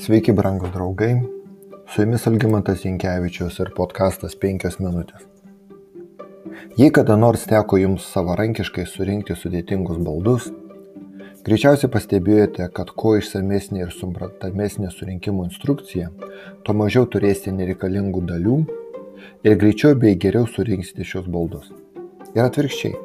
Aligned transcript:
Sveiki, 0.00 0.32
brangūs 0.32 0.70
draugai. 0.72 1.18
Su 1.92 2.00
jumis 2.00 2.22
Algimantas 2.30 2.80
Jankievičius 2.86 3.58
ir 3.60 3.72
podkastas 3.76 4.32
5 4.40 4.78
minutės. 4.80 5.26
Jei 6.78 6.88
kada 6.96 7.18
nors 7.20 7.44
teko 7.50 7.76
jums 7.76 8.06
savarankiškai 8.14 8.86
surinkti 8.88 9.36
sudėtingus 9.36 10.00
baldus, 10.00 10.48
greičiausiai 11.44 11.92
pastebėjote, 11.92 12.70
kad 12.72 12.94
kuo 12.96 13.18
išsamesnė 13.20 13.84
ir 13.84 13.92
suprantamesnė 13.92 14.88
surinkimo 14.96 15.44
instrukcija, 15.50 16.08
tuo 16.64 16.78
mažiau 16.80 17.04
turėsite 17.04 17.52
nereikalingų 17.52 18.26
dalių 18.32 18.58
ir 19.44 19.60
greičiau 19.60 19.92
bei 19.92 20.16
geriau 20.16 20.48
surinksite 20.48 21.04
šios 21.04 21.28
baldus. 21.28 21.68
Ir 22.32 22.46
atvirkščiai 22.48 22.96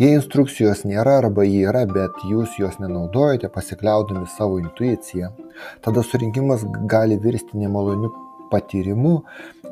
Jei 0.00 0.14
instrukcijos 0.16 0.82
nėra 0.88 1.18
arba 1.20 1.44
ji 1.46 1.62
yra, 1.68 1.84
bet 1.88 2.22
jūs 2.28 2.56
jos 2.60 2.78
nenaudojate 2.82 3.48
pasikliaudami 3.52 4.26
savo 4.32 4.58
intuiciją, 4.60 5.30
tada 5.84 6.02
surinkimas 6.02 6.64
gali 6.90 7.18
virsti 7.22 7.58
nemaloniu 7.60 8.12
patyrimu 8.50 9.18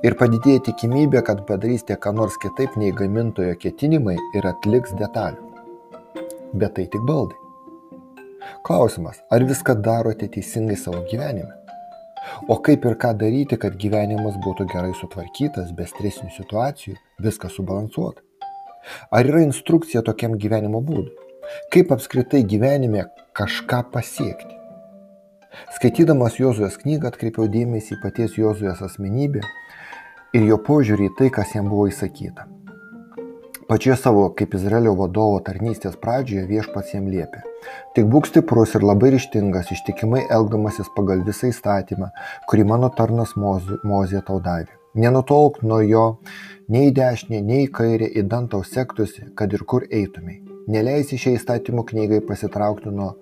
ir 0.05 0.17
padidėja 0.21 0.65
tikimybė, 0.69 1.23
kad 1.27 1.45
padarysite 1.49 1.97
ką 2.01 2.15
nors 2.19 2.37
kitaip 2.43 2.77
nei 2.81 2.93
gamintojo 2.93 3.55
ketinimai 3.61 4.17
ir 4.37 4.47
atliks 4.51 4.95
detalių. 4.99 5.51
Bet 6.55 6.77
tai 6.77 6.87
tik 6.91 7.03
baldai. 7.09 7.39
Klausimas, 8.65 9.21
ar 9.33 9.45
viską 9.49 9.77
darote 9.85 10.29
teisingai 10.29 10.77
savo 10.77 11.03
gyvenime? 11.11 11.53
O 12.49 12.57
kaip 12.65 12.85
ir 12.89 12.97
ką 13.01 13.13
daryti, 13.21 13.59
kad 13.61 13.77
gyvenimas 13.81 14.37
būtų 14.45 14.67
gerai 14.73 14.93
sutvarkytas, 14.97 15.73
be 15.77 15.87
stresinių 15.89 16.33
situacijų, 16.37 16.97
viskas 17.25 17.57
subalansuota? 17.59 18.25
Ar 19.13 19.29
yra 19.29 19.45
instrukcija 19.45 20.05
tokiam 20.05 20.37
gyvenimo 20.41 20.81
būdui? 20.85 21.13
Kaip 21.73 21.93
apskritai 21.93 22.43
gyvenime 22.49 23.07
kažką 23.37 23.85
pasiekti? 23.93 24.54
Skaitydamas 25.77 26.41
Jozuės 26.41 26.77
knygą 26.81 27.13
atkreipiau 27.13 27.49
dėmesį 27.51 27.97
į 27.97 28.03
paties 28.03 28.37
Jozuės 28.41 28.83
asmenybę 28.85 29.45
ir 30.35 30.51
jo 30.51 30.59
požiūrį 30.67 31.11
į 31.11 31.15
tai, 31.19 31.31
kas 31.35 31.55
jam 31.55 31.71
buvo 31.73 31.89
įsakyta. 31.91 32.49
Pačioje 33.69 33.97
savo 33.97 34.25
kaip 34.37 34.55
Izraelio 34.59 34.93
vadovo 34.99 35.39
tarnystės 35.45 35.95
pradžioje 36.01 36.45
viešpats 36.51 36.93
jam 36.93 37.07
liepė. 37.09 37.41
Tik 37.97 38.11
būk 38.13 38.29
stiprus 38.29 38.75
ir 38.77 38.85
labai 38.85 39.15
ryštingas, 39.15 39.71
ištikimai 39.73 40.27
elgdamasis 40.37 40.91
pagal 40.97 41.23
visą 41.25 41.49
įstatymą, 41.49 42.11
kurį 42.51 42.67
mano 42.69 42.91
tarnas 42.93 43.33
Mozė 43.41 44.21
tau 44.27 44.37
davė. 44.45 44.69
Nenutolk 44.95 45.63
nuo 45.65 45.81
jo 45.81 46.05
nei 46.69 46.91
į 46.91 46.95
dešinę, 46.99 47.41
nei 47.41 47.65
į 47.65 47.71
kairę, 47.79 48.11
įdant 48.21 48.53
tau 48.53 48.61
sektųsi, 48.69 49.31
kad 49.35 49.57
ir 49.57 49.65
kur 49.65 49.89
eitumei. 49.89 50.43
Neleisi 50.69 51.17
šiai 51.21 51.39
įstatymų 51.41 51.87
knygai 51.89 52.21
pasitraukti 52.29 52.93
nuo 52.93 53.15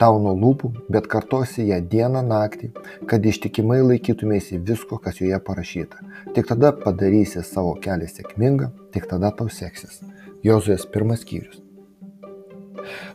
tau 0.00 0.18
nuo 0.22 0.34
lūpų, 0.38 0.70
bet 0.92 1.06
kartosi 1.10 1.66
ją 1.68 1.80
dieną 1.90 2.22
naktį, 2.26 2.70
kad 3.10 3.26
ištikimai 3.26 3.80
laikytumėsi 3.84 4.58
visko, 4.58 4.98
kas 5.02 5.20
joje 5.20 5.38
parašyta. 5.46 6.00
Tik 6.34 6.50
tada 6.50 6.72
padarysi 6.76 7.44
savo 7.46 7.74
kelią 7.84 8.10
sėkmingą, 8.10 8.70
tik 8.94 9.08
tada 9.10 9.30
tau 9.38 9.50
seksis. 9.50 10.00
Jozuės 10.44 10.86
pirmas 10.90 11.22
skyrius. 11.24 11.62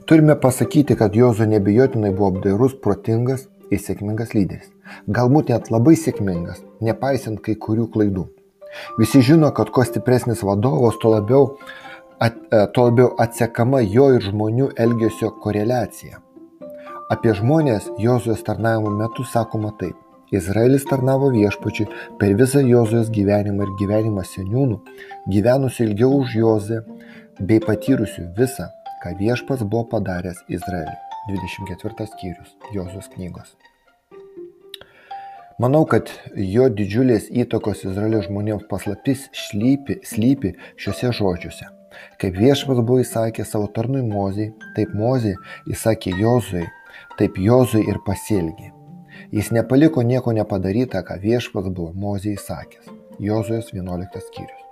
Turime 0.09 0.35
pasakyti, 0.41 0.95
kad 0.97 1.15
Jozu 1.15 1.45
nebijotinai 1.45 2.11
buvo 2.15 2.31
apdairus, 2.33 2.73
protingas 2.81 3.45
ir 3.69 3.81
sėkmingas 3.83 4.33
lyderis. 4.33 4.71
Galbūt 5.05 5.51
net 5.53 5.69
labai 5.69 5.93
sėkmingas, 5.99 6.63
nepaisant 6.81 7.41
kai 7.45 7.53
kurių 7.53 7.85
klaidų. 7.93 8.25
Visi 8.97 9.21
žino, 9.25 9.51
kad 9.53 9.69
kuo 9.73 9.85
stipresnis 9.85 10.41
vadovas, 10.45 10.97
tuo 11.01 11.13
labiau, 11.15 11.51
at, 12.21 12.37
e, 12.49 12.65
tuo 12.73 12.89
labiau 12.89 13.13
atsekama 13.21 13.81
jo 13.85 14.09
ir 14.15 14.25
žmonių 14.25 14.71
elgesio 14.77 15.31
koreliacija. 15.43 16.21
Apie 17.09 17.31
žmonės 17.33 17.87
Jozuės 17.97 18.43
tarnavimo 18.45 18.91
metu 18.93 19.23
sakoma 19.25 19.71
taip. 19.79 19.95
Izraelis 20.29 20.83
tarnavo 20.85 21.31
viešpačiui 21.33 21.87
per 22.21 22.35
visą 22.37 22.61
Jozuės 22.61 23.09
gyvenimą 23.09 23.65
ir 23.65 23.71
gyvenimą 23.79 24.25
seniūnų, 24.29 24.77
gyvenusių 25.33 25.87
ilgiau 25.87 26.19
už 26.19 26.35
Jozę, 26.37 26.83
bei 27.41 27.57
patyrusių 27.65 28.27
visą, 28.37 28.69
ką 29.01 29.15
viešpats 29.23 29.65
buvo 29.65 29.87
padaręs 29.95 30.43
Izraeliui. 30.53 30.99
24 31.33 32.07
skyrius 32.13 32.53
Jozuės 32.77 33.09
knygos. 33.15 33.57
Manau, 35.57 35.87
kad 35.89 36.13
jo 36.37 36.69
didžiulės 36.69 37.31
įtakos 37.33 37.87
Izraelio 37.89 38.21
žmonėms 38.29 38.69
paslaptis 38.69 39.31
slypi, 39.47 39.97
slypi 40.05 40.53
šiuose 40.77 41.09
žodžiuose. 41.17 41.73
Kaip 42.21 42.37
viešpas 42.37 42.77
buvo 42.83 43.01
įsakęs 43.01 43.49
savo 43.49 43.65
tarnui 43.73 44.05
Mozijai, 44.05 44.53
taip 44.77 44.93
Mozija 44.93 45.41
įsakė 45.73 46.13
Jozui, 46.21 46.69
taip 47.19 47.37
Jozui 47.41 47.85
ir 47.87 47.99
pasielgė. 48.05 48.71
Jis 49.35 49.51
nepaliko 49.55 50.01
nieko 50.01 50.33
nepadaryta, 50.33 51.03
ką 51.05 51.19
viešpas 51.21 51.69
buvo 51.69 51.91
Mozijai 51.93 52.39
įsakęs. 52.39 52.89
Jozujas 53.19 53.73
11 53.75 54.23
skyrius. 54.29 54.65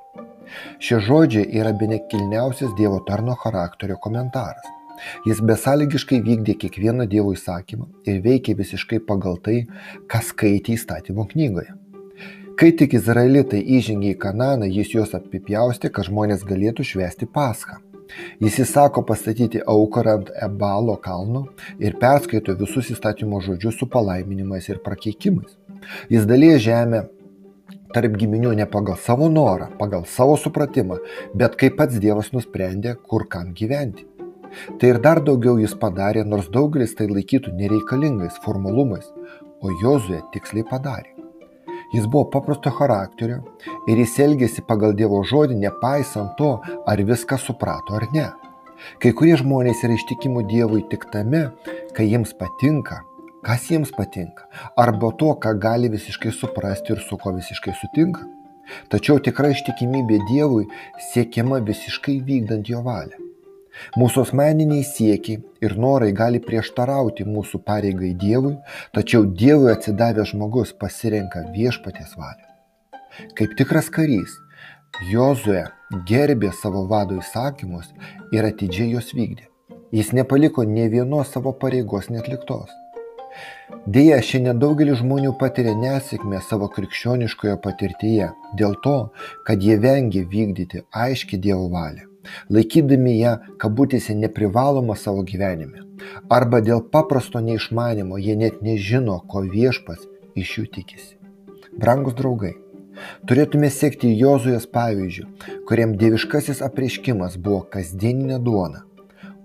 Šie 0.79 1.01
žodžiai 1.03 1.47
yra 1.59 1.73
bene 1.75 1.99
kilniausias 2.11 2.71
Dievo 2.77 3.01
tarno 3.07 3.35
charakterio 3.35 3.97
komentaras. 4.03 4.69
Jis 5.27 5.41
besąlygiškai 5.45 6.21
vykdė 6.25 6.55
kiekvieną 6.63 7.05
Dievo 7.11 7.33
įsakymą 7.35 7.89
ir 8.09 8.21
veikė 8.23 8.55
visiškai 8.57 9.01
pagal 9.09 9.37
tai, 9.43 9.57
kas 10.09 10.31
skaitė 10.31 10.73
įstatymo 10.77 11.27
knygoje. 11.33 11.75
Kai 12.57 12.71
tik 12.73 12.95
izraelitai 12.97 13.59
įžengė 13.77 14.15
į 14.15 14.19
Kananą, 14.23 14.65
jis 14.65 14.95
juos 14.95 15.11
apipjaustė, 15.13 15.91
kad 15.93 16.07
žmonės 16.07 16.41
galėtų 16.47 16.87
švęsti 16.89 17.27
Paschą. 17.29 17.77
Jis 18.43 18.59
įsako 18.63 19.03
pastatyti 19.07 19.61
auką 19.65 20.03
ant 20.13 20.31
Ebalo 20.47 20.97
kalno 21.03 21.45
ir 21.79 21.97
perskaito 22.01 22.55
visus 22.59 22.91
įstatymo 22.93 23.41
žodžius 23.43 23.79
su 23.79 23.87
palaiminimais 23.91 24.69
ir 24.69 24.81
prakeikimais. 24.85 25.57
Jis 26.09 26.27
dalyja 26.29 26.57
žemę 26.67 27.03
tarp 27.95 28.17
giminių 28.19 28.53
ne 28.59 28.67
pagal 28.69 28.97
savo 29.01 29.29
norą, 29.31 29.69
pagal 29.79 30.05
savo 30.05 30.37
supratimą, 30.37 30.99
bet 31.35 31.57
kaip 31.59 31.77
pats 31.79 31.99
Dievas 32.03 32.33
nusprendė, 32.35 32.95
kur 33.09 33.27
kam 33.31 33.53
gyventi. 33.57 34.07
Tai 34.79 34.93
ir 34.93 35.01
dar 35.03 35.21
daugiau 35.23 35.57
jis 35.59 35.75
padarė, 35.81 36.23
nors 36.25 36.49
daugelis 36.53 36.95
tai 36.95 37.09
laikytų 37.11 37.53
nereikalingais 37.59 38.39
formalumais, 38.45 39.11
o 39.61 39.73
Jozuė 39.83 40.23
tiksliai 40.33 40.67
padarė. 40.67 41.16
Jis 41.93 42.05
buvo 42.05 42.25
paprasto 42.31 42.71
charakterio 42.75 43.37
ir 43.87 43.99
jis 44.01 44.17
elgėsi 44.25 44.63
pagal 44.67 44.95
Dievo 44.97 45.21
žodį, 45.23 45.55
nepaisant 45.61 46.33
to, 46.39 46.57
ar 46.87 47.03
viską 47.11 47.39
suprato 47.39 47.95
ar 47.95 48.07
ne. 48.13 48.27
Kai 49.01 49.13
kurie 49.17 49.37
žmonės 49.39 49.83
yra 49.87 49.95
ištikimų 49.97 50.43
Dievui 50.51 50.83
tik 50.91 51.07
tame, 51.13 51.47
kai 51.95 52.09
jiems 52.11 52.33
patinka, 52.37 52.99
kas 53.45 53.69
jiems 53.71 53.93
patinka, 53.95 54.49
arba 54.77 55.13
to, 55.21 55.31
ką 55.43 55.55
gali 55.63 55.89
visiškai 55.93 56.33
suprasti 56.35 56.93
ir 56.93 57.05
su 57.05 57.17
ko 57.21 57.33
visiškai 57.37 57.77
sutinka. 57.79 58.27
Tačiau 58.91 59.23
tikra 59.23 59.53
ištikimybė 59.55 60.19
Dievui 60.27 60.67
siekiama 61.13 61.63
visiškai 61.71 62.19
vykdant 62.27 62.67
jo 62.67 62.83
valią. 62.83 63.26
Mūsų 63.97 64.23
asmeniniai 64.27 64.85
siekiai 64.87 65.41
ir 65.63 65.77
norai 65.79 66.11
gali 66.15 66.41
prieštarauti 66.43 67.27
mūsų 67.27 67.61
pareigai 67.67 68.13
Dievui, 68.17 68.55
tačiau 68.95 69.25
Dievui 69.25 69.71
atsidavęs 69.73 70.33
žmogus 70.33 70.73
pasirenka 70.81 71.45
viešpatės 71.53 72.17
valią. 72.17 72.47
Kaip 73.37 73.55
tikras 73.57 73.89
karys, 73.93 74.37
Jozue 75.11 75.63
gerbė 76.09 76.49
savo 76.61 76.87
vado 76.89 77.19
įsakymus 77.21 77.91
ir 78.33 78.47
atidžiai 78.47 78.95
juos 78.95 79.13
vykdė. 79.13 79.45
Jis 79.93 80.11
nepaliko 80.17 80.65
ne 80.67 80.87
vienos 80.91 81.29
savo 81.31 81.53
pareigos 81.61 82.09
netliktos. 82.09 82.73
Deja, 83.85 84.17
šiandien 84.29 84.59
daugelis 84.59 84.99
žmonių 85.03 85.35
patiria 85.39 85.75
nesėkmę 85.77 86.41
savo 86.49 86.67
krikščioniškoje 86.73 87.55
patirtyje 87.63 88.31
dėl 88.59 88.75
to, 88.83 88.97
kad 89.47 89.63
jie 89.63 89.77
vengia 89.83 90.25
vykdyti 90.27 90.83
aiškiai 91.05 91.39
Dievo 91.45 91.69
valią 91.71 92.07
laikydami 92.53 93.17
ją 93.19 93.33
kabutėse 93.61 94.15
neprivaloma 94.15 94.95
savo 94.95 95.23
gyvenime. 95.27 95.83
Arba 96.29 96.61
dėl 96.61 96.83
paprasto 96.93 97.41
neišmanimo 97.43 98.19
jie 98.21 98.35
net 98.37 98.61
nežino, 98.61 99.19
ko 99.27 99.43
viešpas 99.45 100.05
iš 100.37 100.53
jų 100.57 100.65
tikisi. 100.77 101.17
Brangus 101.77 102.15
draugai, 102.17 102.53
turėtume 103.29 103.69
sekti 103.73 104.13
Jozuės 104.17 104.67
pavyzdžių, 104.73 105.25
kuriam 105.69 105.95
dieviškasis 106.01 106.63
apreiškimas 106.65 107.37
buvo 107.37 107.63
kasdieninė 107.73 108.39
duona, 108.43 108.83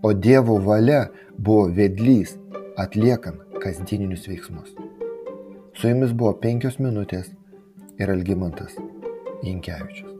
o 0.02 0.12
Dievo 0.12 0.58
valia 0.64 1.06
buvo 1.36 1.68
vedlys 1.76 2.36
atliekant 2.80 3.60
kasdieninius 3.62 4.26
veiksmus. 4.30 4.72
Su 5.78 5.92
jumis 5.92 6.16
buvo 6.16 6.34
penkios 6.40 6.80
minutės 6.82 7.30
ir 7.98 8.12
Algymantas 8.16 8.76
Inkevičius. 9.42 10.11